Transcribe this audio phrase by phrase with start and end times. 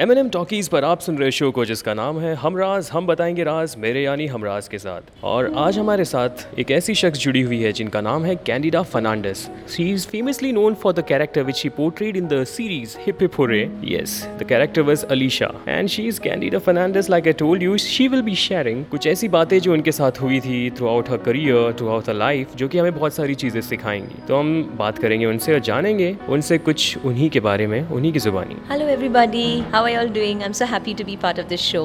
[0.00, 3.06] M N M talkies पर आप सुन रहे शो को जिसका नाम है हमराज हम
[3.06, 7.42] बताएँगे राज मेरे यानी हमराज के साथ। और आज हमारे साथ एक ऐसी शख्स जुड़ी
[7.42, 11.56] हुई है जिनका नाम है Candida Fernandes she is famously known for the character which
[11.56, 16.02] she portrayed in the series Hip Hip Hurray yes the character was Alisha and she
[16.02, 19.72] is Candida Fernandes like I told you she will be sharing कुछ ऐसी बातें जो
[19.72, 23.34] उनके साथ हुई थी throughout her career throughout her life जो कि हमें बहुत सारी
[23.34, 27.80] चीज़ें सिखाएँगी। तो हम बात करेंगे उनसे और जानेंगे उनसे कुछ उन्हीं के बारे में
[27.88, 30.42] उन्हीं की जुबानी। Hello everybody, how are you all doing?
[30.42, 31.84] I'm so happy to be part of this show.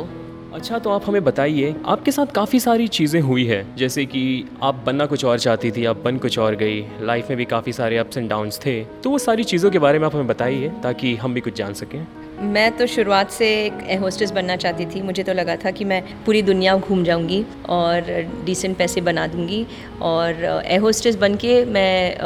[0.53, 4.21] अच्छा तो आप हमें बताइए आपके साथ काफ़ी सारी चीज़ें हुई है जैसे कि
[4.63, 7.73] आप बनना कुछ और चाहती थी आप बन कुछ और गई लाइफ में भी काफ़ी
[7.73, 10.71] सारे अप्स एंड डाउन्स थे तो वो सारी चीज़ों के बारे में आप हमें बताइए
[10.83, 12.05] ताकि हम भी कुछ जान सकें
[12.53, 15.85] मैं तो शुरुआत से एक एयर होस्टेस बनना चाहती थी मुझे तो लगा था कि
[15.85, 18.11] मैं पूरी दुनिया घूम जाऊँगी और
[18.45, 19.65] डिसेंट पैसे बना दूँगी
[20.01, 22.17] और एयर होस्टेस बन के मैं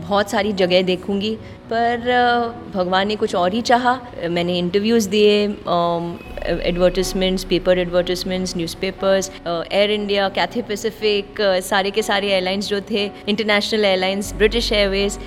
[0.00, 1.36] बहुत सारी जगह देखूँगी
[1.72, 3.98] पर भगवान ने कुछ और ही चाहा।
[4.30, 5.42] मैंने इंटरव्यूज़ दिए
[6.62, 13.84] advertisements paper advertisements newspapers Air India Cathay Pacific सारे के सारे एयरलाइंस जो थे इंटरनेशनल
[13.84, 15.18] एयरलाइंस ब्रिटिश एयरवेज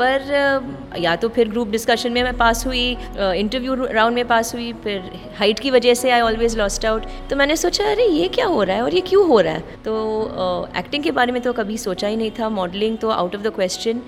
[0.00, 2.86] पर या तो फिर ग्रुप डिस्कशन में मैं पास हुई
[3.18, 7.36] इंटरव्यू राउंड में पास हुई, फिर हाइट की वजह से आई ऑलवेज लॉस्ट आउट तो
[7.36, 9.60] मैंने सोचा, अरे, ये क्या हो रहा है और ये क्यों हो रहा है?
[9.84, 13.42] तो एक्टिंग के बारे में तो कभी सोचा ही नहीं था मॉडलिंग तो आउट ऑफ़
[13.42, 14.00] द क्वेश्चन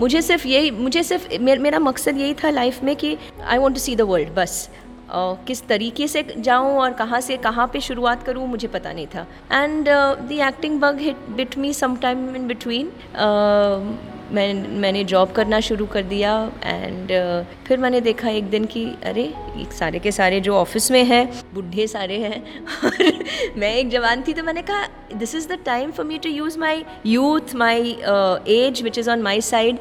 [0.00, 3.76] मुझे सिर्फ़ यही मुझे सिर्फ़ मे, मेरा मकसद यही था लाइफ में कि I want
[3.76, 4.68] to see the world बस।
[5.06, 9.06] Uh, किस तरीके से जाऊँ और कहाँ से कहाँ पे शुरुआत करूँ मुझे पता नहीं
[9.06, 12.90] था। And the acting bug hit bit me some time in between
[14.32, 16.32] मैं, मैंने जॉब करना शुरू कर दिया
[16.64, 17.12] एंड
[17.66, 19.22] फिर मैंने देखा एक दिन कि अरे
[19.56, 22.42] ये सारे के सारे जो ऑफ़िस में हैं, बुढ़े सारे हैं,
[22.84, 23.22] और
[23.56, 26.58] मैं एक जवान थी तो मैंने कहा this is the time for me to use
[26.58, 27.96] my youth my
[28.48, 29.78] age which is on my side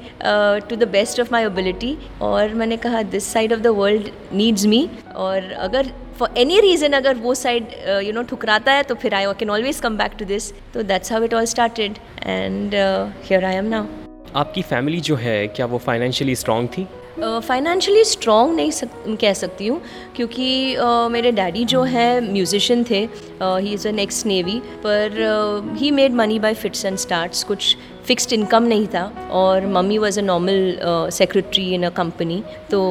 [0.69, 4.66] to the best of my ability और मैंने कहा this side of the world needs
[4.66, 9.13] me और अगर फॉर एनी रीज़न अगर वो side you know ठुकराता है तो फिर
[9.13, 13.45] I can always come back to this तो that's how it all started and here
[13.45, 14.04] I am now
[14.35, 16.88] आपकी फैमिली जो है क्या वो फाइनेंशियली स्ट्रांग थी?
[17.19, 18.88] फाइनेंशियली uh, स्ट्रॉन्ग नहीं सक,
[19.22, 19.81] कह सकती हूँ
[20.16, 23.07] क्योंकि uh, मेरे डैडी जो है म्यूजिशियन थे
[23.44, 28.33] he is a next navy पर he made money by fits and starts कुछ फिक्स्ड
[28.33, 32.81] इनकम नहीं था और mummy was a normal secretary in a company तो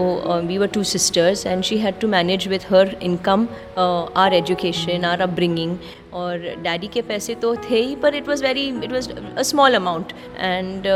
[0.46, 3.46] we were two sisters and she had to manage with her income
[4.16, 5.76] our education our upbringing
[6.14, 9.74] और daddy के पैसे तो थे ही, पर it was very it was a small
[9.74, 10.86] amount and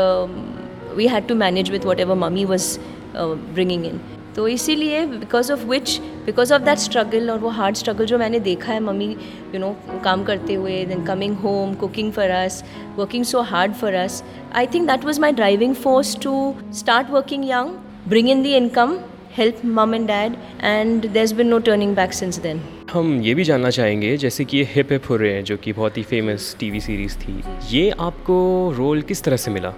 [0.95, 2.77] we had to manage with whatever mummy was
[3.15, 3.99] bringing in
[4.35, 8.39] तो इसीलिए because of which because of that struggle और वो हार्ड स्ट्रगल जो मैंने
[8.39, 9.07] देखा है मम्मी
[9.53, 12.63] यू नो काम करते हुए then coming home cooking for us
[12.97, 14.23] working so hard for us
[14.55, 16.33] I think that was my driving force to
[16.79, 18.97] start working young bring in the income
[19.37, 22.61] help mum and dad and there is been no turning back since then
[22.91, 25.73] हम ये भी जानना चाहेंगे जैसे कि ये Hip Hip Hooray हैं जो कि
[25.73, 27.41] बहुत ही फ़ेमस टीवी सीरीज़ थी
[27.71, 28.37] ये आपको
[28.77, 29.73] रोल किस तरह से मिला?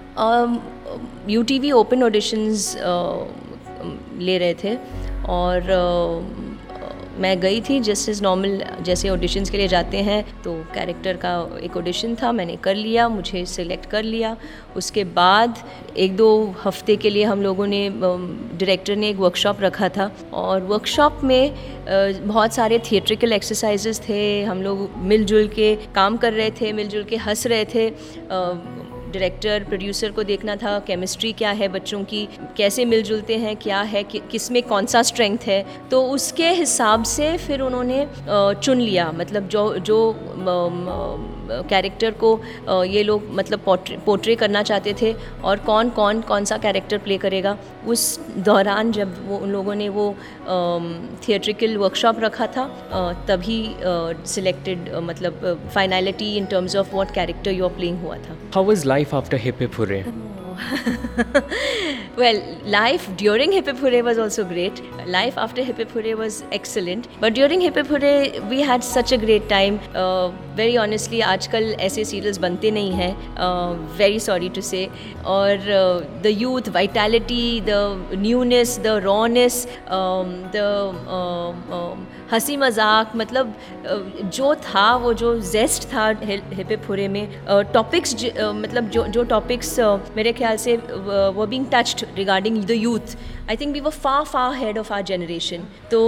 [1.29, 2.75] U T V open auditions
[4.19, 4.75] ले रहे थे।
[5.29, 6.49] और
[7.19, 11.31] मैं गई थी जस्ट इज़ नॉर्मल जैसे ऑडिशंस के लिए जाते हैं तो कैरेक्टर का
[11.63, 14.35] एक ऑडिशन था, मैंने कर लिया, मुझे सिलेक्ट कर लिया।
[14.75, 15.57] उसके बाद
[15.97, 16.29] एक दो
[16.63, 21.53] हफ़्ते के लिए हम लोगों ने डायरेक्टर ने एक वर्कशॉप रखा था। और वर्कशॉप में
[22.23, 27.15] बहुत सारे थिएट्रिकल एक्सरसाइजेस थे, हम लोग मिलजुल के काम कर रहे थे, मिलजुल के
[27.17, 27.89] हंस रहे थे।
[29.11, 32.27] डायरेक्टर प्रोड्यूसर को देखना था केमिस्ट्री क्या है बच्चों की
[32.57, 37.35] कैसे मिलजुलते हैं क्या है कि, किसमें कौन सा स्ट्रेंथ है तो उसके हिसाब से
[37.37, 39.99] फिर उन्होंने चुन लिया मतलब जो जो
[41.69, 42.29] कैरेक्टर को
[42.85, 45.13] ये लोग मतलब पोर्ट्रे पोर्ट्रे करना चाहते थे
[45.43, 47.57] और कौन कौन कौन सा कैरेक्टर प्ले करेगा।
[47.87, 50.09] उस दौरान जब वो उन लोगों ने वो
[51.27, 52.67] थिएट्रिकल वर्कशॉप रखा था
[53.27, 53.59] तभी
[54.27, 58.87] सिलेक्टेड मतलब finality in terms of what character you are playing हुआ था। How is
[58.87, 59.79] life after Hip Hip
[62.17, 64.81] well, life during Hip Hip was also great.
[65.07, 67.07] Life after Hip Hip was excellent.
[67.19, 67.89] But during Hip Hip
[68.49, 69.79] we had such a great time.
[69.95, 73.35] Uh, very honestly, आजकल ऐसे serials बनते नहीं हैं.
[73.35, 74.89] Uh, very sorry to say.
[75.25, 79.67] और uh, the youth, vitality, the newness, the rawness,
[82.31, 83.53] हँसी मज़ाक मतलब
[84.33, 87.27] जो था, वो जो जेस्ट था हिपे फुरे में
[87.73, 89.79] टॉपिक्स मतलब जो जो टॉपिक्स
[90.15, 93.15] मेरे ख्याल से वो being touched regarding the youth
[93.51, 95.99] I think we were far far head of our generation तो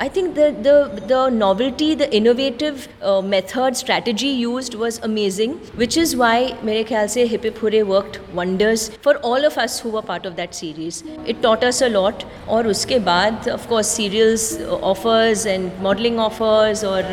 [0.00, 2.78] I think the novelty the innovative
[3.24, 8.36] method strategy use was amazing which is why मेरे ख्याल से hip hip hurray worked
[8.36, 12.68] wonders for all of us who part of that series it taught us a lot और
[12.68, 14.60] उसके बाद of course serials
[14.92, 17.12] offers and modelling offers और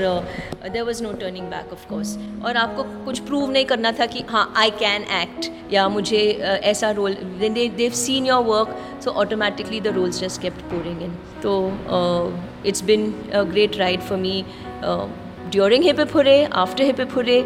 [0.63, 4.51] there was no turning back of course और आपको कुछ prove नहीं करना था कि हाँ
[4.57, 6.23] आई कैन एक्ट या मुझे
[6.63, 11.53] ऐसा role they've seen your work so automatically the roles just kept pouring in तो
[12.65, 14.43] it's been great ride for me
[15.49, 17.41] during hip hurray after hip hurray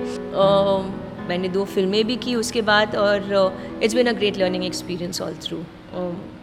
[1.30, 3.31] मैंने दो फ़िल्में भी की उसके बाद और
[3.84, 5.63] it's been a great learning experience all through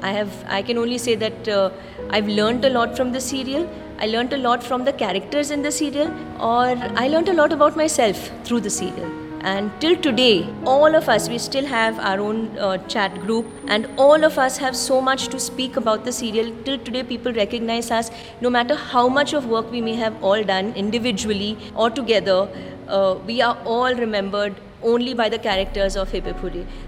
[0.04, 3.66] I have I can only say that I have learn a lot from the serial
[4.00, 6.08] I learn a lot from the characters in the serial
[6.50, 11.08] और I learn a lot about myself through the serial And till today, all of
[11.08, 15.00] us, we still have our own uh, chat group, and all of us have so
[15.00, 16.52] much to speak about the serial.
[16.64, 18.10] Till today, people recognize us
[18.40, 22.48] no matter how much of work we may have all done individually or together.
[22.86, 26.36] Uh, we are all remembered only by the characters of Hip Hip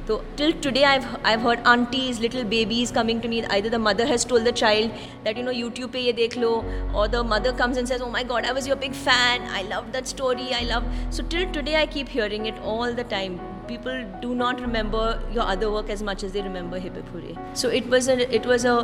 [0.07, 3.45] So till today, I've I've heard aunties, little babies coming to me.
[3.47, 4.91] Either the mother has told the child
[5.25, 6.53] that you know YouTube pe ye dekh lo,
[6.95, 9.49] or the mother comes and says, "Oh my God, I was your big fan.
[9.61, 10.49] I loved that story.
[10.61, 13.41] I love." So till today, I keep hearing it all the time.
[13.69, 15.05] People do not remember
[15.39, 18.53] your other work as much as they remember Hip Hip So it was a it
[18.55, 18.77] was a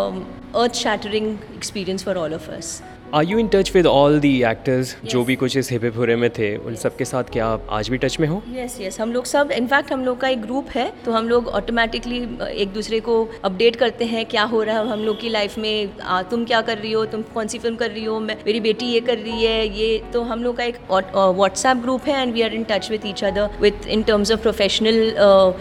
[0.00, 0.24] um,
[0.54, 2.82] earth-shattering experience for all of us.
[3.14, 6.28] Are you in touch with all the actors जो भी कुछ इस hip हुरे में
[6.38, 8.42] थे उन सब के साथ क्या आप आज भी टच में हो?
[8.48, 9.00] Yes yes, yes yes.
[9.00, 12.18] हम लोग सब इनफैक्ट हम लोग का एक ग्रुप है तो हम लोग ऑटोमेटिकली
[12.52, 16.00] एक दूसरे को अपडेट करते हैं क्या हो रहा है हम लोग की लाइफ में
[16.00, 18.60] आ, तुम क्या कर रही हो तुम कौन सी फ़िल्म कर रही हो मैं मेरी
[18.60, 22.32] बेटी ये कर रही है ये तो हम लोग का एक व्हाट्सएप ग्रुप है and
[22.34, 25.02] we are in touch with each other with in terms of professional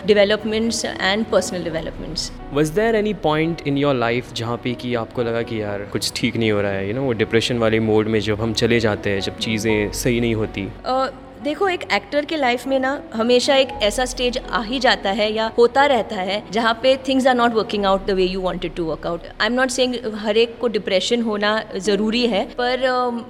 [0.05, 5.23] developments and personal developments was there any point in your life जहाँ पे कि आपको
[5.23, 6.87] लगा कि यार कुछ ठीक नहीं हो रहा है?
[6.87, 10.19] यू नो वो डिप्रेशन वाले मोड में जब हम चले जाते हैं जब चीज़ें सही
[10.21, 11.07] नहीं होती। uh,
[11.43, 15.31] देखो एक एक्टर के लाइफ में ना हमेशा एक ऐसा स्टेज आ ही जाता है
[15.33, 18.75] या होता रहता है जहाँ पे things are not working out the way you wanted
[18.75, 22.83] to work out I am not saying हर एक को डिप्रेशन होना ज़रूरी है पर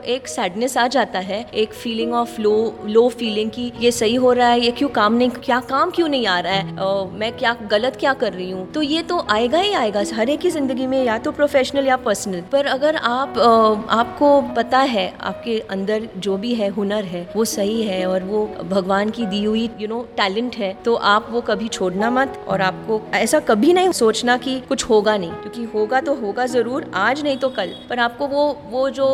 [0.05, 4.33] एक सैडनेस आ जाता है एक feeling of low low feeling कि ये सही हो
[4.33, 7.31] रहा है ये क्यों काम नहीं क्या काम क्यों नहीं आ रहा है uh, मैं
[7.37, 8.71] क्या गलत क्या कर रही हूँ?
[8.71, 11.97] तो ये तो आएगा ही आएगा हर एक की ज़िंदगी में या तो प्रोफेशनल या
[11.97, 17.27] पर्सनल पर अगर आप uh, आपको पता है आपके अंदर जो भी है हुनर है
[17.35, 20.95] वो सही है है और वो भगवान की दी हुई यू नो टैलेंट है तो
[21.07, 25.31] आप वो कभी छोड़ना मत और आपको ऐसा कभी नहीं सोचना कि कुछ होगा नहीं
[25.33, 29.07] क्योंकि होगा तो होगा ज़रूर आज नहीं तो कल पर आपको वो वो जो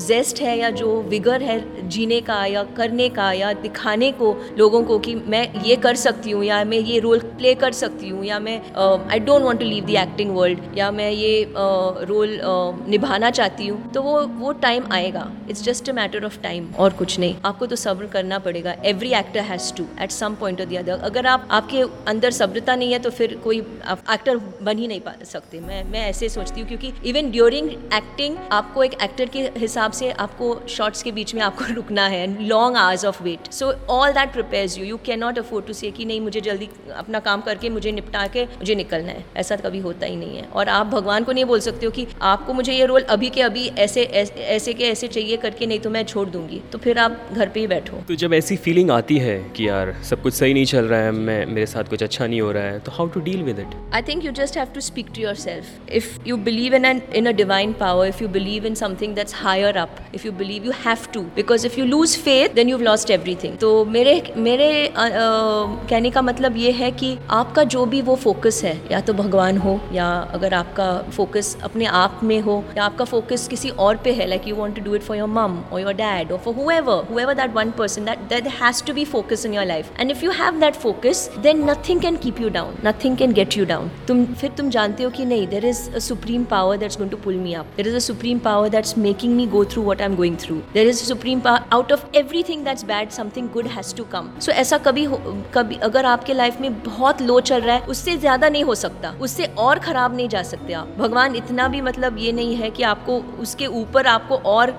[0.00, 4.82] जेस्ट है या जो विगर है जीने का या करने का या दिखाने को लोगों
[4.84, 8.24] को कि मैं ये कर सकती हूँ या मैं ये रोल प्ले कर सकती हूँ
[8.24, 12.88] या मैं I don't want to leave the acting world या मैं ये रोल uh,
[12.88, 16.92] निभाना चाहती हूँ तो वो वो टाइम आएगा it's just a matter of time और
[16.94, 20.68] कुछ नहीं आपको तो सब्र करना पड़ेगा every actor has to at some point of
[20.68, 24.88] the other अगर आप, आपके अंदर सब्रता नहीं है तो फिर कोई एक्टर बन ही
[24.88, 29.28] नहीं पा सकते। मैं मैं ऐसे सोचती हूँ, क्योंकि इवन ड्यूरिंग एक्टिंग आपको एक एक्टर
[29.28, 33.52] के हिसाब से आपको शॉर्ट्स के बीच में आपको रुकना है long hours of wait
[33.52, 36.68] so all that prepares you you can not afford to say कि नहीं, मुझे जल्दी
[36.96, 40.44] अपना काम करके, मुझे निपटा के, मुझे निकलना है। ऐसा कभी होता ही नहीं है।
[40.46, 43.42] और आप भगवान को नहीं बोल सकते हो कि आपको मुझे ये रोल अभी के
[43.42, 47.20] अभी ऐसे ऐसे के ऐसे चाहिए करके, नहीं तो मैं छोड़ दूँगी। तो फिर आप
[47.32, 50.54] घर पे ही बैठो। तो जब ऐसी फीलिंग आती है कि यार, सब कुछ सही
[50.54, 53.06] नहीं चल रहा है, मैं, मेरे साथ कुछ अच्छा नहीं हो रहा है तो how
[53.06, 56.36] to deal with it I think you just have to speak to yourself if you
[56.36, 59.96] believe in an in a divine power if you believe in something that's higher up
[60.14, 63.56] if you believe you have to because if you lose faith then you lost everything
[63.58, 68.76] तो मेरे मेरे कहने का मतलब ये है कि आपका जो भी वो फोकस है,
[68.92, 73.48] या तो भगवान हो, या अगर आपका फोकस अपने आप में हो, या आपका फोकस
[73.48, 75.92] किसी और पे है like you want to do it for your mum और योर
[75.94, 79.44] डैड और for whoever whoever that one person person that there has to be focus
[79.44, 82.76] in your life and if you have that focus then nothing can keep you down
[82.82, 86.02] nothing can get you down तुम फिर तुम जानते हो कि नहीं there is a
[86.06, 89.36] supreme power that's going to pull me up there is a supreme power that's making
[89.36, 92.64] me go through what I'm going through there is a supreme power out of everything
[92.68, 95.06] that's bad something good has to come so ऐसा कभी
[95.54, 99.10] कभी अगर आपके life में बहुत लो चल रहा है उससे ज़्यादा नहीं हो सकता
[99.28, 102.82] उससे और खराब नहीं जा सकते आप भगवान इतना भी मतलब ये नहीं है कि
[102.92, 104.70] आपको उसके ऊपर आपको और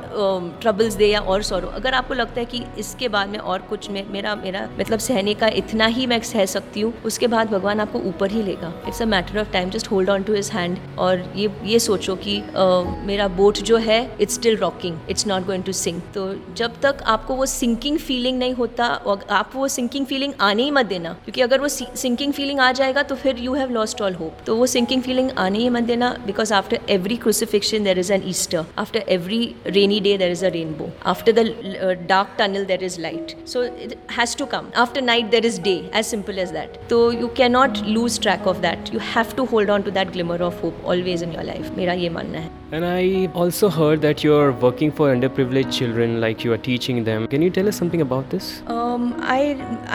[0.62, 3.62] ट्रबल्स दे या और सॉरो अगर आपको लगता है कि इसके उसके बाद में और
[3.62, 7.50] कुछ में मेरा मेरा मतलब सहने का इतना ही मैं सह सकती हूँ उसके बाद
[7.50, 10.50] भगवान आपको ऊपर ही लेगा। It's a matter of time just hold on to his
[10.51, 15.27] hand और ये ये सोचो कि uh, मेरा बोट जो है it's still rocking it's
[15.27, 16.24] not going to sink तो
[16.57, 20.71] जब तक आपको वो सिंकिंग फीलिंग नहीं होता और आप वो सिंकिंग फीलिंग आने ही
[20.71, 24.15] मत देना क्योंकि अगर वो सिंकिंग फीलिंग आ जाएगा तो फिर you have lost all
[24.15, 28.13] hope तो वो सिंकिंग फीलिंग आने ही मत देना because after every crucifixion there is
[28.13, 32.83] an Easter after every rainy day there is a rainbow after the dark tunnel there
[32.85, 36.50] is light so it has to come after night there is day as simple as
[36.50, 39.90] that तो you can not lose track of that you have to hold on to
[39.90, 43.70] that glimmer of hope always in your life मेरा ये मानना है and I also
[43.70, 47.25] heard that you're working for underprivileged children, like you are teaching them.
[47.25, 48.48] Can you tell us something about this?
[48.67, 49.44] Um, I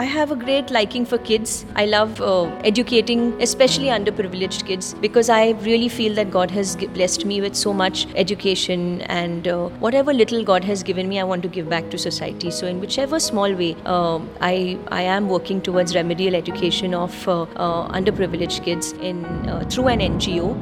[0.03, 1.67] I have a great liking for kids.
[1.83, 7.27] I love uh, educating, especially underprivileged kids, because I really feel that God has blessed
[7.33, 11.49] me with so much education, and uh, whatever little God has given me, I want
[11.49, 12.51] to give back to society.
[12.63, 14.21] So, in whichever small way, uh,
[14.53, 19.89] I I am working towards remedial education of uh, uh, underprivileged kids in uh, through
[19.97, 20.57] an NGO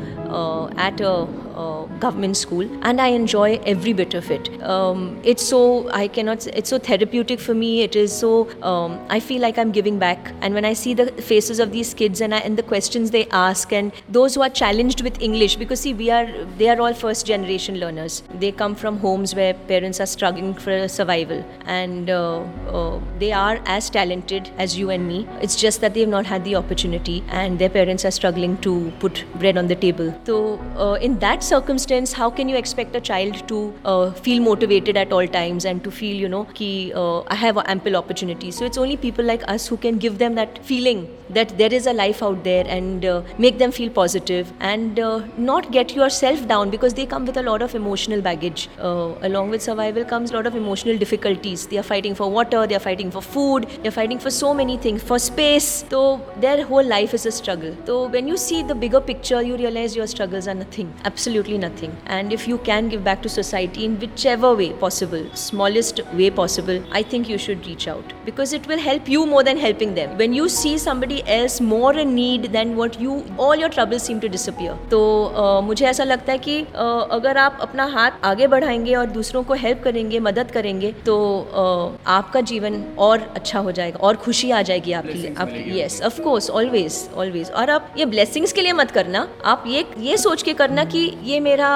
[0.76, 1.26] at a
[1.58, 4.48] uh, government school and I enjoy every bit of it.
[4.62, 7.82] Um, it's so, I cannot, it's so therapeutic for me.
[7.82, 10.32] It is so, um, I feel like I'm giving back.
[10.40, 13.26] And when I see the faces of these kids and, I, and the questions they
[13.30, 16.26] ask and those who are challenged with English, because see, we are,
[16.58, 18.22] they are all first generation learners.
[18.34, 23.60] They come from homes where parents are struggling for survival and uh, uh, they are
[23.66, 25.26] as talented as you and me.
[25.40, 29.24] It's just that they've not had the opportunity and their parents are struggling to put
[29.38, 30.17] bread on the table.
[30.24, 34.96] So, uh, in that circumstance, how can you expect a child to uh, feel motivated
[34.96, 38.50] at all times and to feel, you know, ki, uh, I have ample opportunity.
[38.50, 41.86] So it's only people like us who can give them that feeling that there is
[41.86, 43.06] a life out there and
[43.38, 45.00] make them feel positive and
[45.38, 48.68] not get yourself down because they come with a lot of emotional baggage.
[48.78, 51.66] Along with survival comes a lot of emotional difficulties.
[51.66, 54.52] They are fighting for water, they are fighting for food, they are fighting for so
[54.52, 55.84] many things, for space.
[55.90, 57.76] So their whole life is a struggle.
[57.86, 60.92] So when you see the bigger picture, you realize your struggles are nothing.
[61.04, 61.96] Absolutely nothing.
[62.06, 66.82] And if you can give back to society in whichever way possible, smallest way possible,
[66.92, 70.16] I think you should reach out because it will help you more than helping them.
[70.16, 74.20] When you see somebody else more in need than what you, all your troubles seem
[74.26, 74.76] to disappear.
[74.90, 75.00] तो
[75.34, 79.42] uh, मुझे ऐसा लगता है कि uh, अगर आप अपना हाथ आगे बढ़ाएँगे और दूसरों
[79.44, 81.16] को हेल्प करेंगे मदद करेंगे तो
[81.50, 86.00] uh, आपका जीवन और अच्छा हो जाएगा और खुशी आ जाएगी आपके लिए आपकी yes
[86.06, 90.16] of course always always और आप ये ब्लेसिंग्स के लिए मत करना आप ये ये
[90.16, 91.70] सोच के करना कि ये मेरा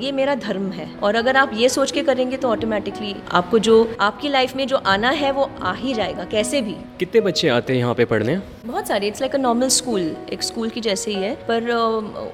[0.00, 3.74] ये मेरा धर्म है। और अगर आप ये सोच के करेंगे तो ऑटोमेटिकली आपको जो
[4.00, 7.72] आपकी लाइफ में जो आना है वो आ ही जाएगा कैसे भी। कितने बच्चे आते
[7.72, 8.36] हैं यहाँ पे पढ़ने?
[8.66, 10.00] बहुत सारे। It's like a normal school
[10.32, 11.70] एक स्कूल की जैसे ही है। पर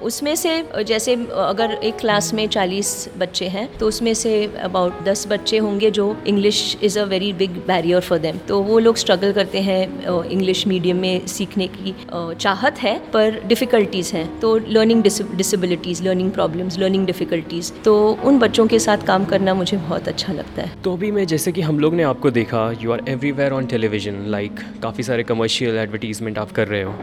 [0.03, 5.25] उसमें से जैसे अगर एक क्लास में चालीस बच्चे हैं तो उसमें से अबाउट दस
[5.27, 9.33] बच्चे होंगे जो English is a very big barrier for them तो वो लोग स्ट्रगल
[9.33, 9.81] करते हैं
[10.25, 15.03] इंग्लिश मीडियम में सीखने की चाहत है पर डिफ़िकल्टीज़ हैं। तो learning
[15.37, 20.07] disabilities learning problem problems learning difficulties तो उन बच्चों के साथ काम करना मुझे बहुत
[20.07, 23.03] अच्छा लगता है। तो अभी मैं जैसे कि हम लोग ने आपको देखा you are
[23.09, 26.93] everywhere on television like काफ़ी सारे कमर्शियल एडवर्टीज़मेंट आप कर रहे हो।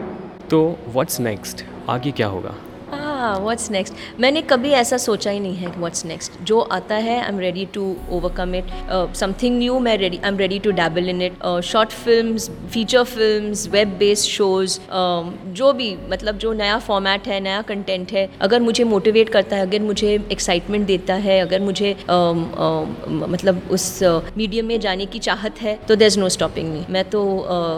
[0.50, 2.54] तो व्हाट्स नेक्स्ट आगे क्या होगा?
[3.18, 7.28] व्हाट्स नेक्स्ट मैंने कभी ऐसा सोचा ही नहीं है व्हाट्स नेक्स्ट जो आता है I
[7.28, 8.70] am ready to overcome it
[9.16, 12.36] something new मैं ready I am ready to dabble in it short film
[12.68, 14.78] feature film web based shows
[15.52, 19.66] जो भी मतलब जो नया फॉर्मेट है नया कंटेंट है अगर मुझे मोटिवेट करता है
[19.66, 23.86] अगर मुझे एक्साइटमेंट देता है अगर मुझे um, uh, मतलब उस
[24.36, 27.22] मीडियम uh, में जाने की चाहत है तो there is no stopping me मैं तो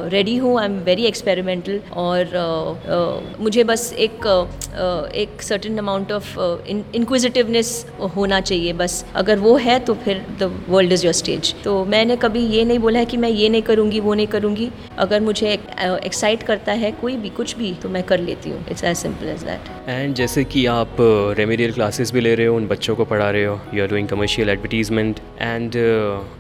[0.09, 5.30] रेडी uh, हूँ आई एम वेरी एक्सपेरिमेंटल और uh, uh, मुझे बस एक uh, एक
[5.31, 7.69] एक सर्टन अमाउंट ऑफ़ इंक्विजिटिवनेस
[8.17, 12.17] होना चाहिए बस। अगर वो है तो फिर the world is your stage तो मैंने
[12.17, 15.53] कभी ये नहीं बोला है कि मैं ये नहीं करूँगी वो नहीं करूँगी। अगर मुझे
[15.53, 18.97] एक्साइट uh, करता है कोई भी कुछ भी तो मैं कर लेती हूँ। It's as
[18.97, 20.97] simple as that and जैसे कि आप
[21.39, 23.89] रेमेडियल uh, क्लासेस भी ले रहे हो उन बच्चों को पढ़ा रहे हो you are
[23.89, 25.77] doing commercial advertisement and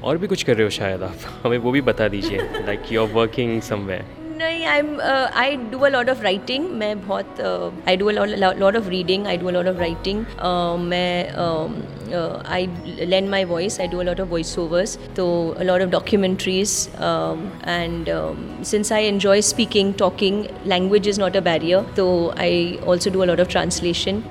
[0.04, 3.02] और भी कुछ कर रहे हो शायद आप। हमें वो भी बता दीजिए like you
[3.02, 5.00] are working somewhere नहीं I am
[5.35, 7.40] I do a lot of writing मैं बहुत
[7.88, 10.25] I do lot of reading I do a lot of writing
[10.80, 11.30] मैं
[12.49, 12.68] I
[13.00, 16.88] lend my voice I do a lot of voice overs तो a lot of documentaries
[17.66, 18.06] and
[18.64, 23.25] since I enjoy speaking talking language is not a barrier तो I also do a
[23.25, 24.23] lot of translation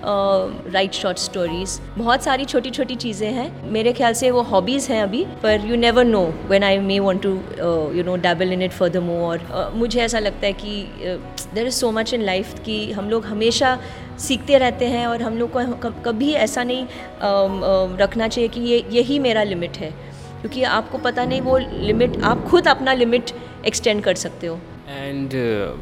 [0.73, 3.49] write short stories बहुत सारी छोटी छोटी चीज़ें हैं.
[3.71, 7.21] मेरे ख्याल से वो हॉबीज़ हैं अभी, पर you never know when I may want
[7.21, 7.29] to
[7.97, 11.17] you know dabble in it for the more मुझे मुझे ऐसा लगता है कि
[11.55, 13.77] there is so much in life कि हम लोग हमेशा
[14.27, 16.85] सीखते रहते हैं और हम लोग को कभी ऐसा नहीं
[17.99, 19.91] रखना चाहिए कि ये यही मेरा लिमिट है।
[20.41, 23.31] क्योंकि आपको पता नहीं वो लिमिट आप खुद अपना लिमिट
[23.67, 25.33] एक्सटेंड कर सकते हो। And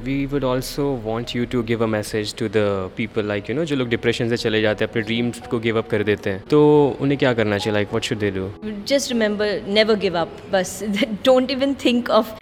[0.04, 2.64] we would also want you to give a message to the
[2.98, 5.78] people like you know जो लोग डिप्रेशन से चले जाते हैं अपने ड्रीम्स को गिव
[5.78, 6.60] अप कर देते हैं। तो
[7.02, 7.74] उन्हें क्या करना चाहिए?
[7.74, 8.50] Like what should they do
[8.94, 9.48] just remember
[9.80, 10.76] never give up bus
[11.30, 12.36] don't even think of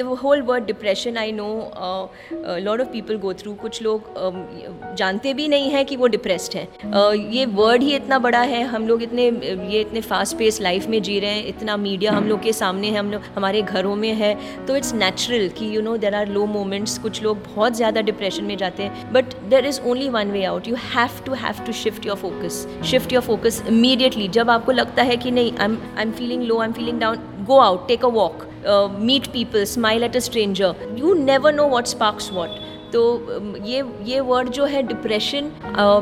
[0.00, 1.46] uh, whole word depression I know
[2.60, 3.56] know of people go through.
[3.60, 6.66] कुछ लोग um, जानते भी नहीं हैं कि वो डिप्रेस्ड हैं.
[6.92, 10.86] Uh, ये वर्ड ही इतना बड़ा है हम लोग इतने ये इतने फास्ट पेस लाइफ
[10.88, 13.94] में जी रहे हैं इतना मीडिया हम लोग के सामने है हम लोग हमारे घरों
[13.96, 14.34] में है.
[14.66, 18.44] तो इट्स नेचुरल कि you know there are low moments कुछ लोग बहुत ज़्यादा डिप्रेशन
[18.44, 19.12] में जाते हैं.
[19.12, 22.66] But there is only one way out you have to have to shift your focus
[22.90, 26.42] shift your focus immediately जब आपको लगता है कि नहीं I am I am feeling
[26.42, 30.20] low I am feeling down go out take a walk, uh, people smile at a
[30.20, 32.60] stranger you You know know what what what.
[32.92, 35.50] तो um, ये ये word जो है डिप्रेशन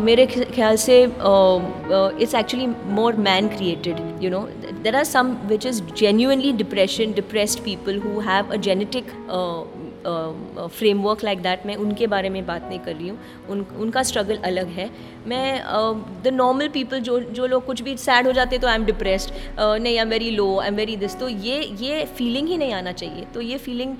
[0.03, 4.41] मेरे ख्याल से it's actually more man created you know
[4.83, 9.13] there are some which is genuinely depression depressed people who have a genetic
[10.07, 13.19] framework like that मैं उनके बारे में बात नहीं कर रही हूँ।
[13.51, 14.89] उन, उनका स्ट्रगल अलग है।
[15.27, 15.63] मैं
[16.25, 19.33] द नॉर्मल पीपल जो जो लोग कुछ भी सैड हो जाते तो आई एम डिप्रेस्ड
[19.59, 22.73] नहीं I am very low I am very this तो ये ये फीलिंग ही नहीं
[22.73, 23.95] आना चाहिए। तो ये फीलिंग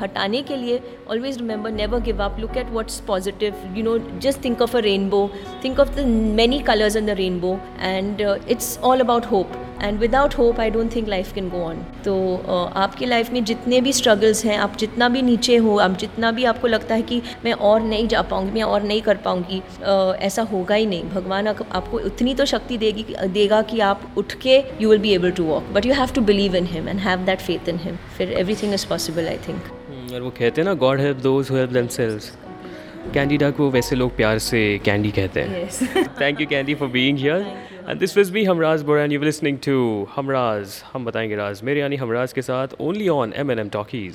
[0.00, 4.44] हटाने के लिए always remember never give up look at what's positive you know just
[4.44, 5.28] think of a rainbow
[5.64, 10.34] think of the many colours in the rainbow and it's all about hope and without
[10.38, 12.14] hope I don't think life can go on तो
[12.76, 16.44] आपकी life में जितने भी struggles हैं, आप जितना भी नीचे हो, आप जितना भी
[16.44, 19.62] आपको लगता है कि मैं और नहीं जा पाऊँगी, मैं और नहीं कर पाऊँगी
[20.26, 24.62] ऐसा होगा ही नहीं। भगवान आपको उतनी तो शक्ति देगी देगा कि आप उठ के
[24.80, 27.24] you will be able to walk but you have to believe in him and have
[27.26, 30.74] that faith in him फिर everything is possible I think और वो कहते हैं ना
[30.86, 32.32] God help those help themselves
[33.12, 37.46] Candida को वैसे लोग प्यार से कैंडी कहते हैं। Thank you Candy for being here
[37.88, 41.80] and this was be Hamraaz Bora and you listening to Hamraaz हम बताएँगे राज मेरे
[41.80, 44.14] यानी हमराज के साथ only on M N M Talkies